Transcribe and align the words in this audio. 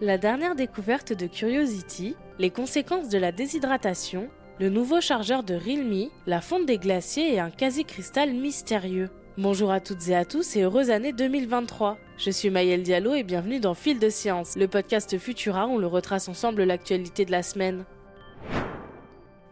La 0.00 0.16
dernière 0.16 0.54
découverte 0.54 1.12
de 1.12 1.26
Curiosity, 1.26 2.14
les 2.38 2.50
conséquences 2.50 3.08
de 3.08 3.18
la 3.18 3.32
déshydratation, 3.32 4.28
le 4.60 4.68
nouveau 4.68 5.00
chargeur 5.00 5.42
de 5.42 5.54
Realme, 5.54 6.08
la 6.24 6.40
fonte 6.40 6.66
des 6.66 6.78
glaciers 6.78 7.34
et 7.34 7.40
un 7.40 7.50
quasi-cristal 7.50 8.32
mystérieux. 8.32 9.10
Bonjour 9.38 9.72
à 9.72 9.80
toutes 9.80 10.06
et 10.06 10.14
à 10.14 10.24
tous 10.24 10.54
et 10.54 10.62
heureuse 10.62 10.92
année 10.92 11.12
2023. 11.12 11.98
Je 12.16 12.30
suis 12.30 12.48
Maëlle 12.48 12.84
Diallo 12.84 13.14
et 13.14 13.24
bienvenue 13.24 13.58
dans 13.58 13.74
Fil 13.74 13.98
de 13.98 14.08
Science, 14.08 14.54
le 14.54 14.68
podcast 14.68 15.18
Futura 15.18 15.66
où 15.66 15.80
l'on 15.80 15.88
retrace 15.88 16.28
ensemble 16.28 16.62
l'actualité 16.62 17.24
de 17.24 17.32
la 17.32 17.42
semaine. 17.42 17.84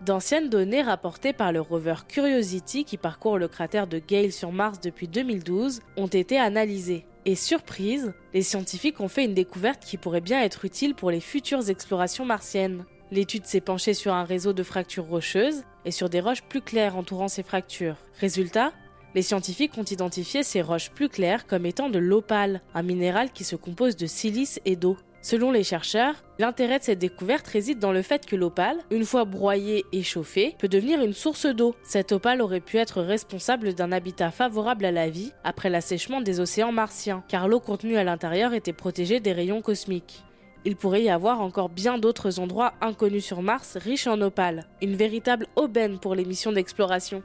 D'anciennes 0.04 0.48
données 0.48 0.82
rapportées 0.82 1.32
par 1.32 1.50
le 1.50 1.60
rover 1.60 1.96
Curiosity 2.06 2.84
qui 2.84 2.98
parcourt 2.98 3.38
le 3.38 3.48
cratère 3.48 3.88
de 3.88 3.98
Gale 3.98 4.30
sur 4.30 4.52
Mars 4.52 4.78
depuis 4.80 5.08
2012 5.08 5.80
ont 5.96 6.06
été 6.06 6.38
analysées. 6.38 7.04
Et 7.28 7.34
surprise, 7.34 8.14
les 8.34 8.42
scientifiques 8.42 9.00
ont 9.00 9.08
fait 9.08 9.24
une 9.24 9.34
découverte 9.34 9.84
qui 9.84 9.96
pourrait 9.96 10.20
bien 10.20 10.40
être 10.42 10.64
utile 10.64 10.94
pour 10.94 11.10
les 11.10 11.20
futures 11.20 11.68
explorations 11.68 12.24
martiennes. 12.24 12.84
L'étude 13.10 13.46
s'est 13.46 13.60
penchée 13.60 13.94
sur 13.94 14.14
un 14.14 14.22
réseau 14.22 14.52
de 14.52 14.62
fractures 14.62 15.06
rocheuses 15.06 15.64
et 15.84 15.90
sur 15.90 16.08
des 16.08 16.20
roches 16.20 16.44
plus 16.44 16.60
claires 16.60 16.96
entourant 16.96 17.26
ces 17.26 17.42
fractures. 17.42 17.96
Résultat, 18.20 18.72
les 19.16 19.22
scientifiques 19.22 19.76
ont 19.76 19.82
identifié 19.82 20.44
ces 20.44 20.62
roches 20.62 20.90
plus 20.90 21.08
claires 21.08 21.48
comme 21.48 21.66
étant 21.66 21.90
de 21.90 21.98
l'opale, 21.98 22.60
un 22.74 22.82
minéral 22.82 23.32
qui 23.32 23.42
se 23.42 23.56
compose 23.56 23.96
de 23.96 24.06
silice 24.06 24.60
et 24.64 24.76
d'eau. 24.76 24.96
Selon 25.26 25.50
les 25.50 25.64
chercheurs, 25.64 26.14
l'intérêt 26.38 26.78
de 26.78 26.84
cette 26.84 27.00
découverte 27.00 27.48
réside 27.48 27.80
dans 27.80 27.90
le 27.90 28.02
fait 28.02 28.26
que 28.26 28.36
l'opale, 28.36 28.76
une 28.92 29.04
fois 29.04 29.24
broyée 29.24 29.84
et 29.90 30.04
chauffée, 30.04 30.54
peut 30.60 30.68
devenir 30.68 31.02
une 31.02 31.14
source 31.14 31.46
d'eau. 31.46 31.74
Cette 31.82 32.12
opale 32.12 32.40
aurait 32.40 32.60
pu 32.60 32.76
être 32.76 33.02
responsable 33.02 33.74
d'un 33.74 33.90
habitat 33.90 34.30
favorable 34.30 34.84
à 34.84 34.92
la 34.92 35.10
vie 35.10 35.32
après 35.42 35.68
l'assèchement 35.68 36.20
des 36.20 36.38
océans 36.38 36.70
martiens, 36.70 37.24
car 37.26 37.48
l'eau 37.48 37.58
contenue 37.58 37.96
à 37.96 38.04
l'intérieur 38.04 38.54
était 38.54 38.72
protégée 38.72 39.18
des 39.18 39.32
rayons 39.32 39.62
cosmiques. 39.62 40.22
Il 40.64 40.76
pourrait 40.76 41.02
y 41.02 41.10
avoir 41.10 41.40
encore 41.40 41.70
bien 41.70 41.98
d'autres 41.98 42.38
endroits 42.38 42.74
inconnus 42.80 43.24
sur 43.24 43.42
Mars 43.42 43.76
riches 43.78 44.06
en 44.06 44.20
opale, 44.20 44.68
une 44.80 44.94
véritable 44.94 45.48
aubaine 45.56 45.98
pour 45.98 46.14
les 46.14 46.24
missions 46.24 46.52
d'exploration. 46.52 47.24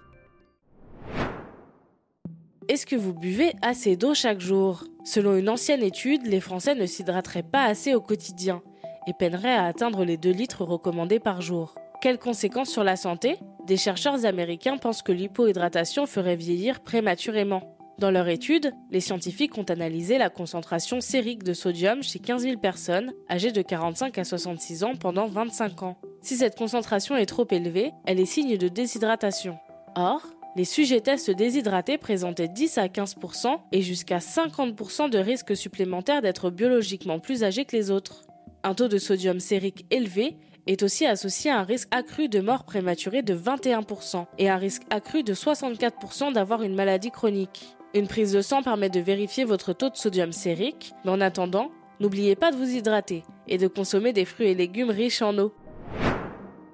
Est-ce 2.71 2.85
que 2.85 2.95
vous 2.95 3.13
buvez 3.13 3.51
assez 3.61 3.97
d'eau 3.97 4.13
chaque 4.13 4.39
jour? 4.39 4.85
Selon 5.03 5.35
une 5.35 5.49
ancienne 5.49 5.83
étude, 5.83 6.25
les 6.25 6.39
Français 6.39 6.73
ne 6.73 6.85
s'hydrateraient 6.85 7.43
pas 7.43 7.65
assez 7.65 7.93
au 7.95 7.99
quotidien 7.99 8.61
et 9.07 9.13
peineraient 9.13 9.53
à 9.53 9.65
atteindre 9.65 10.05
les 10.05 10.15
2 10.15 10.29
litres 10.29 10.63
recommandés 10.63 11.19
par 11.19 11.41
jour. 11.41 11.75
Quelles 11.99 12.17
conséquences 12.17 12.69
sur 12.69 12.85
la 12.85 12.95
santé? 12.95 13.35
Des 13.67 13.75
chercheurs 13.75 14.25
américains 14.25 14.77
pensent 14.77 15.01
que 15.01 15.11
l'hypohydratation 15.11 16.05
ferait 16.05 16.37
vieillir 16.37 16.79
prématurément. 16.79 17.75
Dans 17.99 18.09
leur 18.09 18.29
étude, 18.29 18.71
les 18.89 19.01
scientifiques 19.01 19.57
ont 19.57 19.63
analysé 19.63 20.17
la 20.17 20.29
concentration 20.29 21.01
sérique 21.01 21.43
de 21.43 21.53
sodium 21.53 22.01
chez 22.01 22.19
15 22.19 22.43
000 22.43 22.57
personnes 22.57 23.11
âgées 23.29 23.51
de 23.51 23.61
45 23.61 24.17
à 24.17 24.23
66 24.23 24.85
ans 24.85 24.95
pendant 24.97 25.27
25 25.27 25.83
ans. 25.83 25.97
Si 26.21 26.37
cette 26.37 26.57
concentration 26.57 27.17
est 27.17 27.25
trop 27.25 27.47
élevée, 27.51 27.91
elle 28.05 28.21
est 28.21 28.25
signe 28.25 28.55
de 28.55 28.69
déshydratation. 28.69 29.57
Or, 29.97 30.21
les 30.55 30.65
sujets 30.65 30.99
tests 30.99 31.31
déshydratés 31.31 31.97
présentaient 31.97 32.49
10 32.49 32.77
à 32.77 32.87
15% 32.87 33.59
et 33.71 33.81
jusqu'à 33.81 34.17
50% 34.17 35.09
de 35.09 35.17
risque 35.17 35.55
supplémentaire 35.55 36.21
d'être 36.21 36.49
biologiquement 36.49 37.19
plus 37.19 37.43
âgés 37.43 37.63
que 37.63 37.75
les 37.75 37.89
autres. 37.89 38.25
Un 38.63 38.73
taux 38.73 38.89
de 38.89 38.97
sodium 38.97 39.39
sérique 39.39 39.85
élevé 39.91 40.35
est 40.67 40.83
aussi 40.83 41.05
associé 41.05 41.49
à 41.51 41.59
un 41.59 41.63
risque 41.63 41.87
accru 41.91 42.27
de 42.27 42.41
mort 42.41 42.65
prématurée 42.65 43.21
de 43.21 43.33
21% 43.33 44.25
et 44.37 44.49
un 44.49 44.57
risque 44.57 44.83
accru 44.89 45.23
de 45.23 45.33
64% 45.33 46.33
d'avoir 46.33 46.63
une 46.63 46.75
maladie 46.75 47.11
chronique. 47.11 47.75
Une 47.93 48.07
prise 48.07 48.33
de 48.33 48.41
sang 48.41 48.61
permet 48.61 48.89
de 48.89 48.99
vérifier 48.99 49.45
votre 49.45 49.73
taux 49.73 49.89
de 49.89 49.95
sodium 49.95 50.31
sérique, 50.31 50.93
mais 51.03 51.11
en 51.11 51.21
attendant, 51.21 51.71
n'oubliez 51.99 52.35
pas 52.35 52.51
de 52.51 52.57
vous 52.57 52.69
hydrater 52.69 53.23
et 53.47 53.57
de 53.57 53.67
consommer 53.67 54.13
des 54.13 54.25
fruits 54.25 54.47
et 54.47 54.55
légumes 54.55 54.91
riches 54.91 55.21
en 55.21 55.37
eau. 55.37 55.53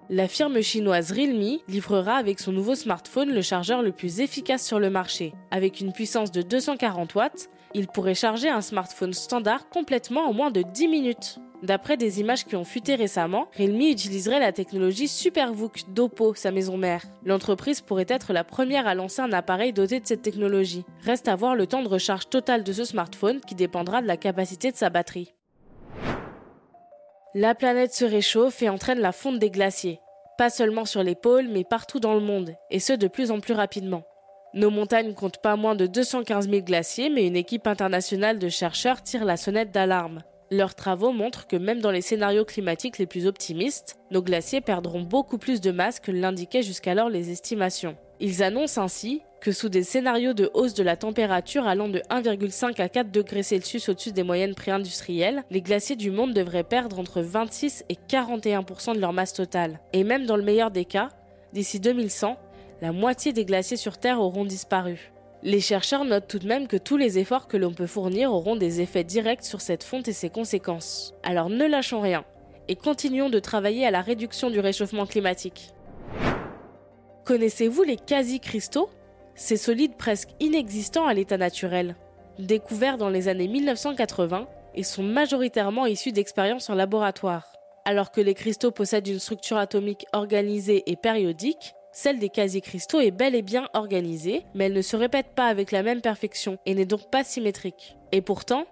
La 0.10 0.30
firme 0.30 0.62
chinoise 0.62 1.12
Realme 1.12 1.58
livrera 1.68 2.16
avec 2.16 2.40
son 2.40 2.54
nouveau 2.54 2.76
smartphone 2.76 3.34
le 3.34 3.42
chargeur 3.42 3.82
le 3.82 3.92
plus 3.92 4.22
efficace 4.22 4.66
sur 4.66 4.80
le 4.80 4.90
marché. 4.90 5.34
Avec 5.52 5.82
une 5.82 5.92
puissance 5.92 6.32
de 6.32 6.42
240 6.42 7.14
watts, 7.16 7.50
il 7.74 7.88
pourrait 7.88 8.16
charger 8.16 8.48
un 8.48 8.62
smartphone 8.62 9.12
standard 9.12 9.68
complètement 9.68 10.30
en 10.30 10.34
moins 10.34 10.50
de 10.50 10.62
10 10.62 10.88
minutes. 10.88 11.40
D'après 11.62 11.98
des 11.98 12.22
images 12.22 12.46
qui 12.46 12.56
ont 12.56 12.64
fuité 12.64 12.96
récemment, 12.96 13.50
Realme 13.58 13.82
utiliserait 13.82 14.40
la 14.40 14.54
technologie 14.54 15.10
SuperVOOC 15.10 15.94
d'Oppo, 15.94 16.34
sa 16.36 16.52
maison 16.52 16.78
mère. 16.78 17.04
L'entreprise 17.26 17.82
pourrait 17.82 18.06
être 18.08 18.32
la 18.32 18.46
première 18.46 18.88
à 18.88 18.96
lancer 18.96 19.22
un 19.22 19.34
appareil 19.34 19.74
doté 19.74 20.00
de 20.00 20.08
cette 20.08 20.22
technologie. 20.22 20.86
Reste 21.04 21.28
à 21.28 21.36
voir 21.36 21.54
le 21.54 21.68
temps 21.68 21.84
de 21.84 21.90
recharge 21.90 22.30
total 22.30 22.64
de 22.64 22.72
ce 22.72 22.86
smartphone 22.86 23.42
qui 23.42 23.56
dépendra 23.56 24.02
de 24.02 24.08
la 24.08 24.16
capacité 24.16 24.72
de 24.72 24.78
sa 24.78 24.90
batterie. 24.90 25.34
La 27.40 27.54
planète 27.54 27.94
se 27.94 28.04
réchauffe 28.04 28.64
et 28.64 28.70
entraîne 28.70 29.00
la 29.00 29.12
fonte 29.12 29.38
des 29.38 29.52
glaciers. 29.52 30.02
Pas 30.40 30.50
seulement 30.50 30.86
sur 30.86 31.04
les 31.04 31.14
pôles, 31.14 31.48
mais 31.48 31.64
partout 31.64 32.00
dans 32.00 32.16
le 32.16 32.20
monde, 32.20 32.56
et 32.72 32.80
ce 32.80 32.94
de 32.94 33.08
plus 33.08 33.30
en 33.30 33.40
plus 33.42 33.54
rapidement. 33.54 34.02
Nos 34.56 34.72
montagnes 34.72 35.14
comptent 35.14 35.38
pas 35.38 35.56
moins 35.56 35.76
de 35.76 35.86
215 35.86 36.50
000 36.50 36.64
glaciers, 36.64 37.12
mais 37.12 37.28
une 37.28 37.36
équipe 37.36 37.68
internationale 37.68 38.40
de 38.40 38.50
chercheurs 38.50 39.04
tire 39.04 39.24
la 39.24 39.38
sonnette 39.38 39.70
d'alarme. 39.70 40.24
Leurs 40.50 40.74
travaux 40.74 41.12
montrent 41.12 41.46
que 41.46 41.58
même 41.58 41.80
dans 41.80 41.92
les 41.92 42.02
scénarios 42.02 42.44
climatiques 42.44 42.98
les 42.98 43.06
plus 43.06 43.28
optimistes, 43.28 43.98
nos 44.10 44.24
glaciers 44.24 44.62
perdront 44.62 45.04
beaucoup 45.04 45.38
plus 45.38 45.62
de 45.62 45.70
masse 45.70 46.00
que 46.00 46.12
l'indiquaient 46.12 46.64
jusqu'alors 46.64 47.12
les 47.12 47.30
estimations. 47.30 47.98
Ils 48.20 48.42
annoncent 48.42 48.82
ainsi 48.82 49.22
que 49.42 49.52
sous 49.52 49.70
des 49.70 49.84
scénarios 49.84 50.34
de 50.34 50.50
hausse 50.54 50.74
de 50.74 50.84
la 50.84 50.98
température 50.98 51.68
allant 51.68 51.88
de 51.88 52.00
1,5 52.10 52.82
à 52.82 52.90
4 52.90 53.12
degrés 53.12 53.44
Celsius 53.44 53.90
au-dessus 53.90 54.12
des 54.12 54.24
moyennes 54.24 54.56
préindustrielles, 54.56 55.44
les 55.52 55.62
glaciers 55.62 55.96
du 55.96 56.12
monde 56.12 56.34
devraient 56.34 56.64
perdre 56.64 57.00
entre 57.00 57.22
26 57.22 57.86
et 57.90 57.98
41% 58.10 58.96
de 58.96 59.00
leur 59.00 59.14
masse 59.14 59.34
totale. 59.34 59.80
Et 59.94 60.04
même 60.04 60.26
dans 60.26 60.38
le 60.38 60.44
meilleur 60.44 60.72
des 60.72 60.86
cas, 60.86 61.10
d'ici 61.54 61.80
2100, 61.80 62.38
la 62.82 62.92
moitié 62.92 63.34
des 63.34 63.46
glaciers 63.46 63.78
sur 63.78 63.98
Terre 63.98 64.20
auront 64.20 64.46
disparu. 64.46 65.12
Les 65.44 65.62
chercheurs 65.62 66.04
notent 66.04 66.28
tout 66.28 66.40
de 66.40 66.48
même 66.48 66.68
que 66.68 66.78
tous 66.78 66.98
les 66.98 67.20
efforts 67.20 67.48
que 67.48 67.58
l'on 67.58 67.74
peut 67.74 67.88
fournir 67.88 68.34
auront 68.34 68.56
des 68.56 68.82
effets 68.82 69.04
directs 69.04 69.46
sur 69.46 69.62
cette 69.62 69.84
fonte 69.84 70.08
et 70.08 70.14
ses 70.14 70.30
conséquences. 70.30 71.14
Alors 71.24 71.50
ne 71.50 71.66
lâchons 71.66 72.02
rien 72.02 72.26
et 72.68 72.76
continuons 72.76 73.30
de 73.30 73.40
travailler 73.40 73.86
à 73.86 73.92
la 73.92 74.02
réduction 74.02 74.50
du 74.50 74.60
réchauffement 74.60 75.06
climatique. 75.06 75.74
Connaissez-vous 77.24 77.84
les 77.84 77.98
quasi-cristaux? 77.98 78.90
Ces 79.38 79.56
solides 79.56 79.96
presque 79.96 80.30
inexistants 80.40 81.06
à 81.06 81.14
l'état 81.14 81.38
naturel. 81.38 81.96
Découverts 82.40 82.98
dans 82.98 83.10
les 83.10 83.28
années 83.28 83.48
1980, 83.48 84.48
ils 84.76 84.84
sont 84.84 85.04
majoritairement 85.04 85.86
issus 85.86 86.12
d'expériences 86.12 86.72
en 86.72 86.76
laboratoire. 86.76 87.46
Alors 87.86 88.12
que 88.12 88.20
les 88.20 88.34
cristaux 88.34 88.72
possèdent 88.72 89.08
une 89.08 89.20
structure 89.20 89.58
atomique 89.58 90.08
organisée 90.12 90.90
et 90.90 90.96
périodique, 90.96 91.76
celle 91.92 92.18
des 92.18 92.30
quasi-cristaux 92.30 93.00
est 93.00 93.12
bel 93.12 93.36
et 93.36 93.44
bien 93.44 93.70
organisée, 93.76 94.44
mais 94.56 94.66
elle 94.66 94.74
ne 94.74 94.82
se 94.82 94.96
répète 94.96 95.36
pas 95.36 95.46
avec 95.46 95.72
la 95.72 95.84
même 95.84 96.02
perfection 96.02 96.58
et 96.66 96.74
n'est 96.74 96.86
donc 96.86 97.12
pas 97.12 97.24
symétrique. 97.24 97.96
Et 98.12 98.22
pourtant, 98.22 98.66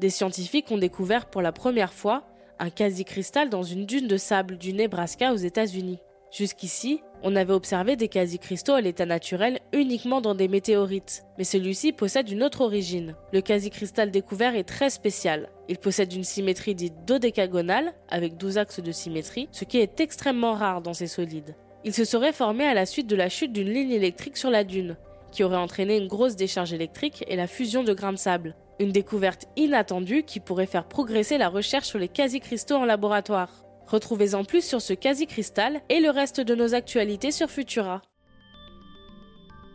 des 0.00 0.10
scientifiques 0.10 0.70
ont 0.70 0.78
découvert 0.78 1.30
pour 1.30 1.40
la 1.40 1.52
première 1.52 1.94
fois 1.94 2.24
un 2.58 2.68
quasi-cristal 2.68 3.48
dans 3.48 3.62
une 3.62 3.86
dune 3.86 4.06
de 4.06 4.18
sable 4.18 4.58
du 4.58 4.74
Nebraska 4.74 5.32
aux 5.32 5.36
États-Unis. 5.36 5.98
Jusqu'ici, 6.32 7.02
on 7.24 7.34
avait 7.34 7.52
observé 7.52 7.96
des 7.96 8.06
quasi-cristaux 8.06 8.74
à 8.74 8.80
l'état 8.80 9.04
naturel 9.04 9.58
uniquement 9.72 10.20
dans 10.20 10.36
des 10.36 10.46
météorites, 10.46 11.24
mais 11.38 11.44
celui-ci 11.44 11.92
possède 11.92 12.30
une 12.30 12.44
autre 12.44 12.60
origine. 12.60 13.16
Le 13.32 13.40
quasi-cristal 13.40 14.12
découvert 14.12 14.54
est 14.54 14.64
très 14.64 14.90
spécial. 14.90 15.50
Il 15.68 15.78
possède 15.78 16.12
une 16.12 16.24
symétrie 16.24 16.76
dite 16.76 17.04
dodécagonale, 17.04 17.94
avec 18.08 18.36
12 18.36 18.58
axes 18.58 18.80
de 18.80 18.92
symétrie, 18.92 19.48
ce 19.50 19.64
qui 19.64 19.78
est 19.78 19.98
extrêmement 20.00 20.54
rare 20.54 20.82
dans 20.82 20.94
ces 20.94 21.08
solides. 21.08 21.56
Il 21.84 21.92
se 21.92 22.04
serait 22.04 22.32
formé 22.32 22.64
à 22.64 22.74
la 22.74 22.86
suite 22.86 23.08
de 23.08 23.16
la 23.16 23.28
chute 23.28 23.52
d'une 23.52 23.72
ligne 23.72 23.90
électrique 23.90 24.36
sur 24.36 24.50
la 24.50 24.62
dune, 24.62 24.96
qui 25.32 25.42
aurait 25.42 25.56
entraîné 25.56 25.96
une 25.96 26.08
grosse 26.08 26.36
décharge 26.36 26.72
électrique 26.72 27.24
et 27.26 27.36
la 27.36 27.48
fusion 27.48 27.82
de 27.82 27.92
grains 27.92 28.12
de 28.12 28.18
sable. 28.18 28.54
Une 28.78 28.92
découverte 28.92 29.46
inattendue 29.56 30.22
qui 30.22 30.38
pourrait 30.38 30.66
faire 30.66 30.86
progresser 30.86 31.38
la 31.38 31.48
recherche 31.48 31.88
sur 31.88 31.98
les 31.98 32.08
quasi-cristaux 32.08 32.76
en 32.76 32.84
laboratoire. 32.84 33.64
Retrouvez-en 33.90 34.44
plus 34.44 34.64
sur 34.64 34.80
ce 34.80 34.92
quasi-cristal 34.92 35.80
et 35.88 35.98
le 35.98 36.10
reste 36.10 36.40
de 36.40 36.54
nos 36.54 36.74
actualités 36.74 37.32
sur 37.32 37.50
Futura. 37.50 38.02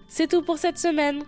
C'est 0.08 0.30
tout 0.30 0.42
pour 0.42 0.58
cette 0.58 0.78
semaine. 0.78 1.22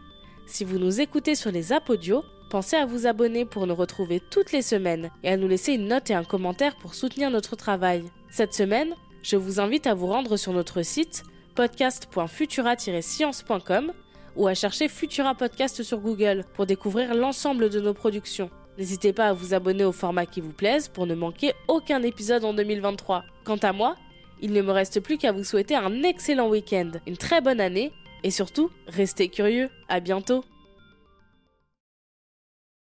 Si 0.46 0.64
vous 0.64 0.80
nous 0.80 1.02
écoutez 1.02 1.36
sur 1.36 1.52
les 1.52 1.74
apodios, 1.74 2.24
pensez 2.50 2.78
à 2.78 2.86
vous 2.86 3.06
abonner 3.06 3.44
pour 3.44 3.68
nous 3.68 3.76
retrouver 3.76 4.22
toutes 4.32 4.54
les 4.54 4.62
semaines 4.62 5.12
et 5.24 5.30
à 5.30 5.36
nous 5.36 5.50
laisser 5.50 5.74
une 5.74 5.90
note 5.90 6.10
et 6.10 6.14
un 6.14 6.24
commentaire 6.24 6.78
pour 6.78 6.94
soutenir 6.94 7.30
notre 7.30 7.58
travail. 7.58 8.06
Cette 8.32 8.54
semaine, 8.54 8.96
je 9.22 9.36
vous 9.36 9.60
invite 9.60 9.88
à 9.88 9.94
vous 9.94 10.08
rendre 10.08 10.38
sur 10.38 10.54
notre 10.54 10.82
site 10.82 11.24
podcast.futura-science.com 11.56 13.92
ou 14.38 14.48
à 14.48 14.54
chercher 14.54 14.88
Futura 14.88 15.36
Podcast 15.36 15.84
sur 15.84 16.00
Google 16.00 16.46
pour 16.54 16.66
découvrir 16.66 17.14
l'ensemble 17.16 17.70
de 17.70 17.82
nos 17.82 17.94
productions. 17.94 18.50
N'hésitez 18.78 19.12
pas 19.12 19.30
à 19.30 19.34
vous 19.34 19.54
abonner 19.54 19.84
au 19.84 19.92
format 19.92 20.26
qui 20.26 20.42
vous 20.42 20.54
plaise 20.54 20.88
pour 20.88 21.08
ne 21.08 21.16
manquer 21.16 21.54
aucun 21.68 22.04
épisode 22.04 22.46
en 22.46 22.54
2023. 22.54 23.24
Quant 23.44 23.58
à 23.58 23.74
moi, 23.74 23.96
il 24.42 24.54
ne 24.54 24.62
me 24.62 24.72
reste 24.72 25.00
plus 25.00 25.18
qu'à 25.18 25.32
vous 25.32 25.44
souhaiter 25.44 25.76
un 25.76 26.04
excellent 26.04 26.50
week-end, 26.50 26.92
une 27.08 27.18
très 27.18 27.42
bonne 27.42 27.60
année 27.60 27.92
et 28.24 28.32
surtout, 28.32 28.70
restez 28.88 29.30
curieux. 29.30 29.70
À 29.90 30.00
bientôt! 30.00 30.44